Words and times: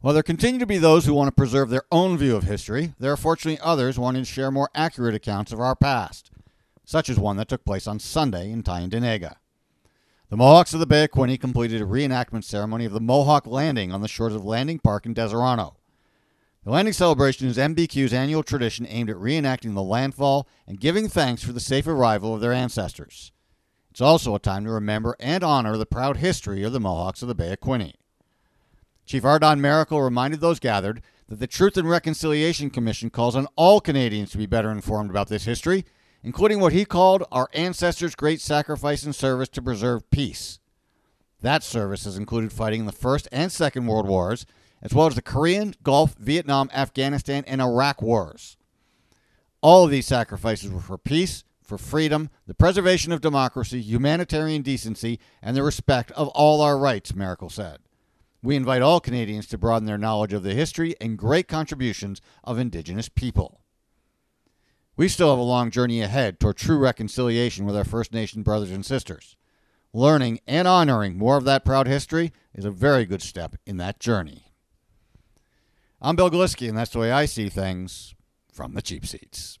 While 0.00 0.14
there 0.14 0.22
continue 0.22 0.60
to 0.60 0.66
be 0.66 0.78
those 0.78 1.06
who 1.06 1.14
want 1.14 1.26
to 1.26 1.32
preserve 1.32 1.70
their 1.70 1.82
own 1.90 2.16
view 2.16 2.36
of 2.36 2.44
history, 2.44 2.94
there 3.00 3.10
are 3.10 3.16
fortunately 3.16 3.58
others 3.60 3.98
wanting 3.98 4.22
to 4.22 4.30
share 4.30 4.52
more 4.52 4.70
accurate 4.72 5.16
accounts 5.16 5.52
of 5.52 5.58
our 5.58 5.74
past, 5.74 6.30
such 6.84 7.10
as 7.10 7.18
one 7.18 7.36
that 7.36 7.48
took 7.48 7.64
place 7.64 7.88
on 7.88 7.98
Sunday 7.98 8.52
in 8.52 8.62
Tyendinaga. 8.62 9.36
The 10.30 10.36
Mohawks 10.36 10.72
of 10.72 10.78
the 10.78 10.86
Bay 10.86 11.02
of 11.02 11.10
Quinte 11.10 11.40
completed 11.40 11.82
a 11.82 11.84
reenactment 11.84 12.44
ceremony 12.44 12.84
of 12.84 12.92
the 12.92 13.00
Mohawk 13.00 13.44
Landing 13.44 13.90
on 13.90 14.00
the 14.00 14.06
shores 14.06 14.36
of 14.36 14.44
Landing 14.44 14.78
Park 14.78 15.04
in 15.04 15.14
Deseronto. 15.14 15.74
The 16.64 16.70
landing 16.70 16.92
celebration 16.92 17.48
is 17.48 17.56
MBQ's 17.56 18.12
annual 18.12 18.44
tradition 18.44 18.86
aimed 18.88 19.10
at 19.10 19.16
reenacting 19.16 19.74
the 19.74 19.82
landfall 19.82 20.46
and 20.66 20.78
giving 20.78 21.08
thanks 21.08 21.42
for 21.42 21.52
the 21.52 21.60
safe 21.60 21.88
arrival 21.88 22.34
of 22.34 22.40
their 22.40 22.52
ancestors. 22.52 23.32
It's 23.90 24.00
also 24.00 24.36
a 24.36 24.38
time 24.38 24.64
to 24.64 24.70
remember 24.70 25.16
and 25.18 25.42
honor 25.42 25.76
the 25.76 25.86
proud 25.86 26.18
history 26.18 26.62
of 26.62 26.72
the 26.72 26.78
Mohawks 26.78 27.22
of 27.22 27.26
the 27.26 27.34
Bay 27.34 27.52
of 27.52 27.60
Quinte. 27.60 27.94
Chief 29.08 29.24
R. 29.24 29.38
Don 29.38 29.58
Maracle 29.58 30.04
reminded 30.04 30.40
those 30.40 30.60
gathered 30.60 31.00
that 31.30 31.40
the 31.40 31.46
Truth 31.46 31.78
and 31.78 31.88
Reconciliation 31.88 32.68
Commission 32.68 33.08
calls 33.08 33.34
on 33.34 33.48
all 33.56 33.80
Canadians 33.80 34.30
to 34.32 34.38
be 34.38 34.44
better 34.44 34.70
informed 34.70 35.08
about 35.08 35.28
this 35.28 35.46
history, 35.46 35.86
including 36.22 36.60
what 36.60 36.74
he 36.74 36.84
called 36.84 37.24
our 37.32 37.48
ancestors' 37.54 38.14
great 38.14 38.42
sacrifice 38.42 39.04
and 39.04 39.14
service 39.14 39.48
to 39.48 39.62
preserve 39.62 40.10
peace. 40.10 40.58
That 41.40 41.62
service 41.62 42.04
has 42.04 42.18
included 42.18 42.52
fighting 42.52 42.80
in 42.80 42.86
the 42.86 42.92
First 42.92 43.28
and 43.32 43.50
Second 43.50 43.86
World 43.86 44.06
Wars, 44.06 44.44
as 44.82 44.92
well 44.92 45.06
as 45.06 45.14
the 45.14 45.22
Korean, 45.22 45.74
Gulf, 45.82 46.14
Vietnam, 46.18 46.68
Afghanistan, 46.74 47.44
and 47.46 47.62
Iraq 47.62 48.02
wars. 48.02 48.58
All 49.62 49.86
of 49.86 49.90
these 49.90 50.06
sacrifices 50.06 50.70
were 50.70 50.80
for 50.80 50.98
peace, 50.98 51.44
for 51.62 51.78
freedom, 51.78 52.28
the 52.46 52.52
preservation 52.52 53.12
of 53.12 53.22
democracy, 53.22 53.80
humanitarian 53.80 54.60
decency, 54.60 55.18
and 55.40 55.56
the 55.56 55.62
respect 55.62 56.10
of 56.10 56.28
all 56.28 56.60
our 56.60 56.76
rights, 56.76 57.12
Maracle 57.12 57.50
said. 57.50 57.78
We 58.42 58.56
invite 58.56 58.82
all 58.82 59.00
Canadians 59.00 59.46
to 59.48 59.58
broaden 59.58 59.86
their 59.86 59.98
knowledge 59.98 60.32
of 60.32 60.42
the 60.42 60.54
history 60.54 60.94
and 61.00 61.18
great 61.18 61.48
contributions 61.48 62.20
of 62.44 62.58
Indigenous 62.58 63.08
people. 63.08 63.60
We 64.96 65.08
still 65.08 65.30
have 65.30 65.38
a 65.38 65.42
long 65.42 65.70
journey 65.70 66.00
ahead 66.00 66.38
toward 66.38 66.56
true 66.56 66.78
reconciliation 66.78 67.64
with 67.64 67.76
our 67.76 67.84
First 67.84 68.12
Nation 68.12 68.42
brothers 68.42 68.70
and 68.70 68.84
sisters. 68.84 69.36
Learning 69.92 70.40
and 70.46 70.68
honoring 70.68 71.16
more 71.16 71.36
of 71.36 71.44
that 71.44 71.64
proud 71.64 71.86
history 71.86 72.32
is 72.54 72.64
a 72.64 72.70
very 72.70 73.06
good 73.06 73.22
step 73.22 73.56
in 73.66 73.76
that 73.78 74.00
journey. 74.00 74.52
I'm 76.00 76.14
Bill 76.14 76.30
Glisky, 76.30 76.68
and 76.68 76.76
that's 76.76 76.90
the 76.92 76.98
way 77.00 77.10
I 77.10 77.24
see 77.24 77.48
things 77.48 78.14
from 78.52 78.74
the 78.74 78.82
cheap 78.82 79.06
seats. 79.06 79.58